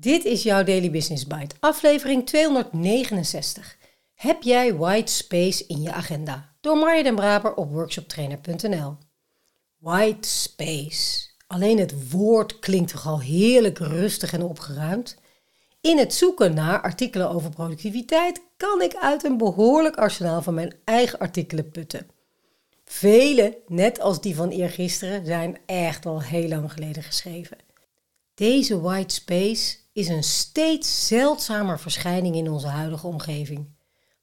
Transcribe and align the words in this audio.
Dit 0.00 0.24
is 0.24 0.42
jouw 0.42 0.62
Daily 0.62 0.90
Business 0.90 1.26
Bite, 1.26 1.54
aflevering 1.60 2.26
269. 2.26 3.76
Heb 4.14 4.42
jij 4.42 4.74
white 4.74 5.12
space 5.12 5.66
in 5.66 5.82
je 5.82 5.92
agenda? 5.92 6.54
Door 6.60 6.76
Marja 6.76 7.02
den 7.02 7.14
Braber 7.14 7.54
op 7.54 7.70
workshoptrainer.nl. 7.70 8.96
White 9.78 10.28
space. 10.28 11.26
Alleen 11.46 11.78
het 11.78 12.10
woord 12.10 12.58
klinkt 12.58 12.90
toch 12.90 13.06
al 13.06 13.20
heerlijk 13.20 13.78
rustig 13.78 14.32
en 14.32 14.42
opgeruimd. 14.42 15.16
In 15.80 15.98
het 15.98 16.14
zoeken 16.14 16.54
naar 16.54 16.80
artikelen 16.80 17.30
over 17.30 17.50
productiviteit 17.50 18.40
kan 18.56 18.82
ik 18.82 18.94
uit 18.94 19.24
een 19.24 19.36
behoorlijk 19.36 19.96
arsenaal 19.96 20.42
van 20.42 20.54
mijn 20.54 20.74
eigen 20.84 21.18
artikelen 21.18 21.70
putten. 21.70 22.06
Vele, 22.84 23.58
net 23.66 24.00
als 24.00 24.20
die 24.20 24.34
van 24.34 24.48
eergisteren, 24.48 25.26
zijn 25.26 25.58
echt 25.66 26.06
al 26.06 26.22
heel 26.22 26.48
lang 26.48 26.72
geleden 26.72 27.02
geschreven. 27.02 27.56
Deze 28.34 28.80
white 28.80 29.14
space 29.14 29.76
is 29.98 30.08
een 30.08 30.22
steeds 30.22 31.06
zeldzamer 31.06 31.80
verschijning 31.80 32.34
in 32.34 32.50
onze 32.50 32.66
huidige 32.66 33.06
omgeving. 33.06 33.76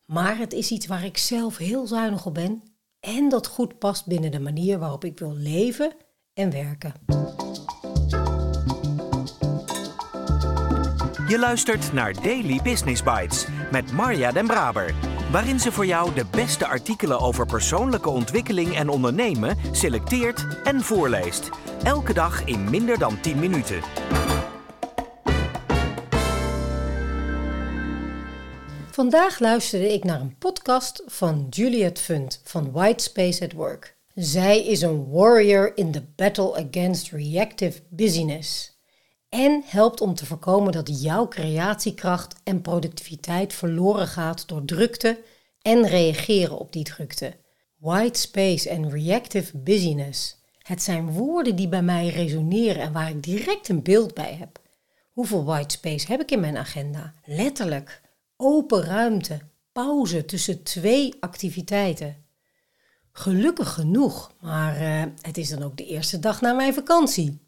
Maar 0.05 0.37
het 0.37 0.53
is 0.53 0.71
iets 0.71 0.87
waar 0.87 1.05
ik 1.05 1.17
zelf 1.17 1.57
heel 1.57 1.87
zuinig 1.87 2.25
op 2.25 2.33
ben 2.33 2.63
en 2.99 3.29
dat 3.29 3.47
goed 3.47 3.79
past 3.79 4.07
binnen 4.07 4.31
de 4.31 4.39
manier 4.39 4.79
waarop 4.79 5.05
ik 5.05 5.19
wil 5.19 5.33
leven 5.33 5.91
en 6.33 6.51
werken. 6.51 6.93
Je 11.27 11.39
luistert 11.39 11.93
naar 11.93 12.13
Daily 12.13 12.59
Business 12.63 13.03
Bites 13.03 13.47
met 13.71 13.91
Marja 13.91 14.31
Den 14.31 14.47
Braber, 14.47 14.93
waarin 15.31 15.59
ze 15.59 15.71
voor 15.71 15.85
jou 15.85 16.13
de 16.13 16.25
beste 16.31 16.67
artikelen 16.67 17.19
over 17.19 17.45
persoonlijke 17.45 18.09
ontwikkeling 18.09 18.75
en 18.75 18.89
ondernemen 18.89 19.57
selecteert 19.71 20.61
en 20.63 20.81
voorleest. 20.81 21.49
Elke 21.83 22.13
dag 22.13 22.45
in 22.45 22.69
minder 22.69 22.99
dan 22.99 23.21
10 23.21 23.39
minuten. 23.39 23.81
Vandaag 28.95 29.39
luisterde 29.39 29.93
ik 29.93 30.03
naar 30.03 30.21
een 30.21 30.37
podcast 30.37 31.03
van 31.05 31.47
Juliet 31.49 31.99
Fund 31.99 32.41
van 32.43 32.71
White 32.71 33.03
Space 33.03 33.43
at 33.43 33.51
Work. 33.51 33.97
Zij 34.13 34.65
is 34.65 34.81
een 34.81 35.09
warrior 35.11 35.77
in 35.77 35.91
the 35.91 36.03
battle 36.15 36.67
against 36.67 37.11
reactive 37.11 37.81
busyness 37.89 38.79
en 39.29 39.63
helpt 39.65 40.01
om 40.01 40.13
te 40.13 40.25
voorkomen 40.25 40.71
dat 40.71 41.01
jouw 41.01 41.27
creatiekracht 41.27 42.35
en 42.43 42.61
productiviteit 42.61 43.53
verloren 43.53 44.07
gaat 44.07 44.47
door 44.47 44.65
drukte 44.65 45.21
en 45.61 45.87
reageren 45.87 46.57
op 46.57 46.71
die 46.71 46.83
drukte. 46.83 47.33
White 47.77 48.19
space 48.19 48.69
en 48.69 48.89
reactive 48.89 49.57
busyness. 49.57 50.41
Het 50.57 50.81
zijn 50.81 51.11
woorden 51.11 51.55
die 51.55 51.67
bij 51.67 51.83
mij 51.83 52.07
resoneren 52.07 52.81
en 52.81 52.93
waar 52.93 53.09
ik 53.09 53.23
direct 53.23 53.69
een 53.69 53.83
beeld 53.83 54.13
bij 54.13 54.35
heb. 54.39 54.59
Hoeveel 55.11 55.43
white 55.43 55.75
space 55.75 56.07
heb 56.07 56.21
ik 56.21 56.31
in 56.31 56.39
mijn 56.39 56.57
agenda? 56.57 57.13
Letterlijk 57.25 58.03
open 58.37 58.83
ruimte, 58.83 59.39
pauze 59.71 60.25
tussen 60.25 60.63
twee 60.63 61.13
activiteiten. 61.19 62.23
Gelukkig 63.11 63.73
genoeg, 63.73 64.31
maar 64.41 64.81
uh, 64.81 65.03
het 65.21 65.37
is 65.37 65.49
dan 65.49 65.63
ook 65.63 65.77
de 65.77 65.85
eerste 65.85 66.19
dag 66.19 66.41
na 66.41 66.53
mijn 66.53 66.73
vakantie. 66.73 67.39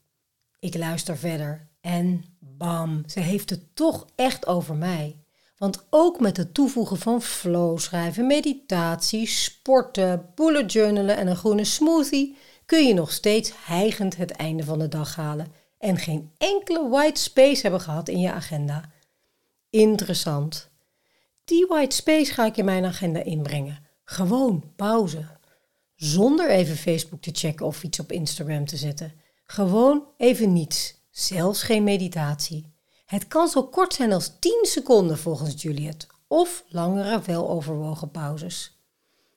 Ik 0.60 0.78
luister 0.78 1.18
verder 1.18 1.68
en 1.82 2.24
bam, 2.40 3.04
ze 3.08 3.20
heeft 3.20 3.50
het 3.50 3.76
toch 3.76 4.06
echt 4.16 4.48
over 4.48 4.76
mij. 4.76 5.20
Want 5.58 5.86
ook 5.90 6.20
met 6.20 6.38
het 6.38 6.54
toevoegen 6.54 6.98
van 6.98 7.22
flow 7.22 7.80
schrijven, 7.80 8.28
meditatie, 8.28 9.28
sporten, 9.28 10.32
bullet 10.36 10.72
journalen 10.72 11.18
en 11.18 11.28
een 11.28 11.36
groene 11.36 11.64
smoothie 11.64 12.38
kun 12.66 12.88
je 12.88 12.94
nog 12.94 13.12
steeds 13.12 13.52
hijgend 13.66 14.18
het 14.18 14.32
einde 14.32 14.64
van 14.64 14.80
de 14.80 14.88
dag 14.88 15.16
halen 15.16 15.48
en 15.78 15.98
geen 15.98 16.32
enkele 16.38 16.90
white 16.90 17.22
space 17.22 17.62
hebben 17.62 17.82
gehad 17.82 18.10
in 18.10 18.20
je 18.20 18.32
agenda. 18.32 18.92
Interessant. 19.70 20.70
Die 21.48 21.66
white 21.68 21.96
space 21.96 22.34
ga 22.34 22.46
ik 22.46 22.58
in 22.58 22.66
mijn 22.66 22.86
agenda 22.86 23.24
inbrengen. 23.24 23.86
Gewoon 24.04 24.74
pauze. 24.76 25.26
Zonder 25.96 26.50
even 26.50 26.76
Facebook 26.76 27.22
te 27.22 27.30
checken 27.34 27.66
of 27.66 27.84
iets 27.84 28.00
op 28.00 28.12
Instagram 28.12 28.66
te 28.66 28.78
zetten. 28.78 29.14
Gewoon 29.46 30.04
even 30.18 30.54
niets. 30.54 30.96
Zelfs 31.10 31.64
geen 31.64 31.84
meditatie. 31.84 32.74
Het 33.06 33.28
kan 33.28 33.48
zo 33.48 33.64
kort 33.64 33.94
zijn 33.94 34.14
als 34.14 34.32
10 34.40 34.60
seconden 34.62 35.18
volgens 35.18 35.62
Juliet, 35.62 36.08
of 36.28 36.64
langere, 36.68 37.22
weloverwogen 37.22 38.12
pauzes. 38.12 38.82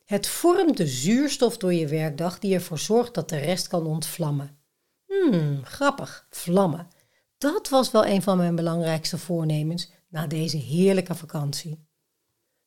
Het 0.05 0.27
vormt 0.27 0.77
de 0.77 0.87
zuurstof 0.87 1.57
door 1.57 1.75
je 1.75 1.87
werkdag 1.87 2.39
die 2.39 2.55
ervoor 2.55 2.79
zorgt 2.79 3.15
dat 3.15 3.29
de 3.29 3.39
rest 3.39 3.69
kan 3.69 3.87
ontvlammen. 3.87 4.59
Hmm, 5.07 5.65
grappig, 5.65 6.27
vlammen. 6.31 6.89
Dat 7.39 7.69
was 7.69 7.91
wel 7.91 8.07
een 8.07 8.23
van 8.23 8.37
mijn 8.37 8.55
belangrijkste 8.55 9.19
voornemens 9.19 9.91
na 10.09 10.27
deze 10.27 10.57
heerlijke 10.57 11.15
vakantie. 11.15 11.89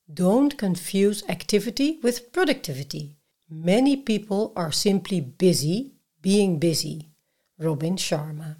Don't 0.06 0.56
confuse 0.56 1.26
activity 1.28 1.98
with 2.02 2.32
productivity. 2.32 3.16
Many 3.48 3.98
people 3.98 4.52
are 4.54 4.72
simply 4.72 5.22
busy 5.38 5.94
being 6.22 6.60
busy. 6.60 7.14
Robin 7.56 7.98
Sharma. 7.98 8.58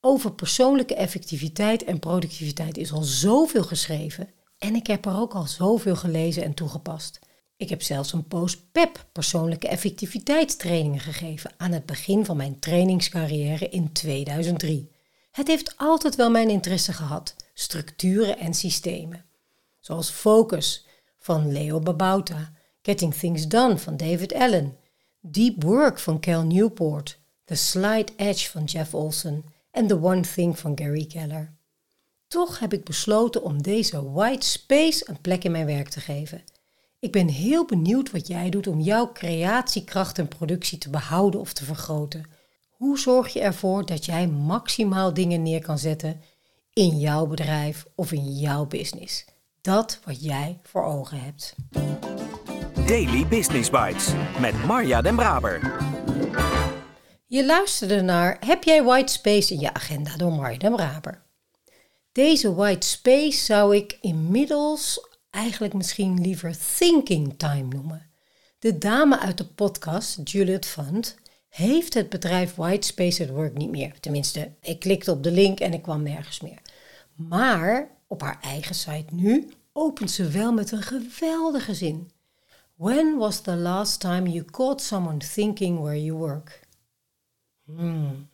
Over 0.00 0.32
persoonlijke 0.32 0.94
effectiviteit 0.94 1.84
en 1.84 1.98
productiviteit 1.98 2.76
is 2.76 2.92
al 2.92 3.02
zoveel 3.02 3.62
geschreven 3.62 4.28
en 4.58 4.74
ik 4.74 4.86
heb 4.86 5.06
er 5.06 5.16
ook 5.16 5.34
al 5.34 5.46
zoveel 5.46 5.96
gelezen 5.96 6.42
en 6.42 6.54
toegepast. 6.54 7.18
Ik 7.56 7.68
heb 7.68 7.82
zelfs 7.82 8.12
een 8.12 8.26
post 8.26 8.72
PEP 8.72 9.06
persoonlijke 9.12 9.68
effectiviteitstrainingen 9.68 11.00
gegeven 11.00 11.50
aan 11.56 11.72
het 11.72 11.86
begin 11.86 12.24
van 12.24 12.36
mijn 12.36 12.58
trainingscarrière 12.58 13.68
in 13.68 13.92
2003. 13.92 14.90
Het 15.30 15.46
heeft 15.46 15.76
altijd 15.76 16.14
wel 16.14 16.30
mijn 16.30 16.50
interesse 16.50 16.92
gehad, 16.92 17.36
structuren 17.54 18.38
en 18.38 18.54
systemen 18.54 19.25
zoals 19.86 20.10
Focus 20.10 20.86
van 21.16 21.52
Leo 21.52 21.80
Babauta, 21.80 22.52
Getting 22.82 23.14
Things 23.14 23.48
Done 23.48 23.78
van 23.78 23.96
David 23.96 24.34
Allen, 24.34 24.76
Deep 25.20 25.62
Work 25.62 25.98
van 25.98 26.20
Cal 26.20 26.42
Newport, 26.42 27.18
The 27.44 27.54
Slight 27.54 28.12
Edge 28.16 28.50
van 28.50 28.64
Jeff 28.64 28.94
Olson 28.94 29.44
en 29.70 29.86
The 29.86 30.02
One 30.02 30.20
Thing 30.20 30.58
van 30.58 30.78
Gary 30.78 31.06
Keller. 31.06 31.54
Toch 32.28 32.58
heb 32.58 32.72
ik 32.72 32.84
besloten 32.84 33.42
om 33.42 33.62
deze 33.62 34.12
white 34.12 34.46
space 34.46 35.08
een 35.08 35.20
plek 35.20 35.44
in 35.44 35.50
mijn 35.50 35.66
werk 35.66 35.88
te 35.88 36.00
geven. 36.00 36.42
Ik 36.98 37.12
ben 37.12 37.28
heel 37.28 37.64
benieuwd 37.64 38.10
wat 38.10 38.26
jij 38.26 38.50
doet 38.50 38.66
om 38.66 38.80
jouw 38.80 39.12
creatiekracht 39.12 40.18
en 40.18 40.28
productie 40.28 40.78
te 40.78 40.90
behouden 40.90 41.40
of 41.40 41.52
te 41.52 41.64
vergroten. 41.64 42.24
Hoe 42.70 42.98
zorg 42.98 43.32
je 43.32 43.40
ervoor 43.40 43.86
dat 43.86 44.04
jij 44.04 44.26
maximaal 44.28 45.14
dingen 45.14 45.42
neer 45.42 45.62
kan 45.62 45.78
zetten 45.78 46.20
in 46.72 46.98
jouw 46.98 47.26
bedrijf 47.26 47.86
of 47.94 48.12
in 48.12 48.36
jouw 48.36 48.66
business? 48.66 49.24
Dat 49.66 50.00
wat 50.04 50.24
jij 50.24 50.58
voor 50.62 50.84
ogen 50.84 51.20
hebt. 51.20 51.54
Daily 52.86 53.26
Business 53.26 53.70
Bites 53.70 54.12
met 54.40 54.64
Marja 54.64 55.02
Den 55.02 55.16
Braber. 55.16 55.76
Je 57.26 57.46
luisterde 57.46 58.00
naar 58.00 58.36
Heb 58.40 58.64
jij 58.64 58.82
white 58.82 59.12
space 59.12 59.52
in 59.52 59.60
je 59.60 59.74
agenda 59.74 60.16
door 60.16 60.32
Marja 60.32 60.58
Den 60.58 60.76
Braber. 60.76 61.22
Deze 62.12 62.54
white 62.54 62.86
space 62.86 63.44
zou 63.44 63.76
ik 63.76 63.98
inmiddels 64.00 65.08
eigenlijk 65.30 65.74
misschien 65.74 66.20
liever 66.20 66.56
thinking 66.76 67.34
time 67.38 67.68
noemen. 67.68 68.10
De 68.58 68.78
dame 68.78 69.18
uit 69.18 69.38
de 69.38 69.46
podcast, 69.46 70.20
Juliet 70.24 70.66
Fund, 70.66 71.16
heeft 71.48 71.94
het 71.94 72.08
bedrijf 72.08 72.54
White 72.54 72.86
Space 72.86 73.22
at 73.22 73.28
Work 73.28 73.56
niet 73.56 73.70
meer. 73.70 74.00
Tenminste, 74.00 74.50
ik 74.60 74.80
klikte 74.80 75.10
op 75.10 75.22
de 75.22 75.30
link 75.30 75.60
en 75.60 75.72
ik 75.72 75.82
kwam 75.82 76.02
nergens 76.02 76.40
meer. 76.40 76.58
Maar 77.16 77.90
op 78.06 78.20
haar 78.20 78.40
eigen 78.40 78.74
site 78.74 79.14
nu 79.14 79.50
opent 79.72 80.10
ze 80.10 80.28
wel 80.28 80.52
met 80.52 80.72
een 80.72 80.82
geweldige 80.82 81.74
zin. 81.74 82.10
When 82.74 83.16
was 83.16 83.40
the 83.40 83.56
last 83.56 84.00
time 84.00 84.30
you 84.30 84.44
caught 84.44 84.82
someone 84.82 85.18
thinking 85.18 85.78
where 85.78 86.04
you 86.04 86.18
work? 86.18 86.60
Hmm. 87.64 88.28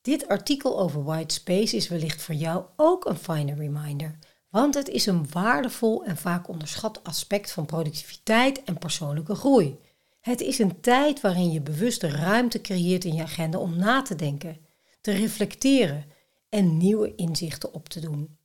Dit 0.00 0.28
artikel 0.28 0.80
over 0.80 1.04
white 1.04 1.34
space 1.34 1.76
is 1.76 1.88
wellicht 1.88 2.22
voor 2.22 2.34
jou 2.34 2.64
ook 2.76 3.04
een 3.04 3.16
fijne 3.16 3.54
reminder, 3.54 4.18
want 4.48 4.74
het 4.74 4.88
is 4.88 5.06
een 5.06 5.30
waardevol 5.30 6.04
en 6.04 6.16
vaak 6.16 6.48
onderschat 6.48 7.04
aspect 7.04 7.52
van 7.52 7.66
productiviteit 7.66 8.64
en 8.64 8.78
persoonlijke 8.78 9.34
groei. 9.34 9.78
Het 10.20 10.40
is 10.40 10.58
een 10.58 10.80
tijd 10.80 11.20
waarin 11.20 11.52
je 11.52 11.60
bewust 11.60 12.02
ruimte 12.02 12.60
creëert 12.60 13.04
in 13.04 13.14
je 13.14 13.22
agenda 13.22 13.58
om 13.58 13.76
na 13.76 14.02
te 14.02 14.14
denken, 14.14 14.56
te 15.00 15.10
reflecteren 15.10 16.04
en 16.52 16.76
nieuwe 16.76 17.14
inzichten 17.14 17.74
op 17.74 17.88
te 17.88 18.00
doen. 18.00 18.36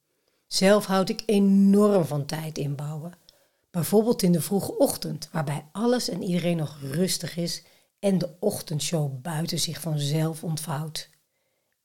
Zelf 0.48 0.86
houd 0.86 1.09
ik 1.09 1.24
enorm 1.25 2.06
van 2.06 2.25
tijd 2.25 2.57
inbouwen. 2.57 3.13
Bijvoorbeeld 3.71 4.24
in 4.24 4.31
de 4.31 4.42
vroege 4.42 4.77
ochtend, 4.77 5.30
waarbij 5.31 5.65
alles 5.71 6.09
en 6.09 6.24
iedereen 6.24 6.57
nog 6.57 6.77
rustig 6.81 7.38
is 7.38 7.63
en 8.00 8.18
de 8.18 8.30
ochtendshow 8.39 9.21
buiten 9.21 9.59
zich 9.59 9.81
vanzelf 9.81 10.44
ontvouwt. 10.44 11.09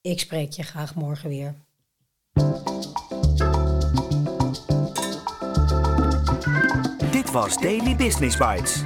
Ik 0.00 0.20
spreek 0.20 0.52
je 0.52 0.62
graag 0.62 0.94
morgen 0.94 1.28
weer. 1.28 1.54
Dit 7.10 7.30
was 7.30 7.56
Daily 7.60 7.96
Business 7.96 8.36
Bites. 8.36 8.82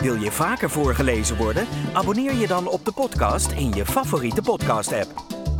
Wil 0.00 0.14
je 0.14 0.30
vaker 0.30 0.70
voorgelezen 0.70 1.36
worden? 1.36 1.66
Abonneer 1.92 2.34
je 2.34 2.46
dan 2.46 2.68
op 2.68 2.84
de 2.84 2.92
podcast 2.92 3.50
in 3.50 3.72
je 3.72 3.86
favoriete 3.86 4.42
podcast-app. 4.42 5.29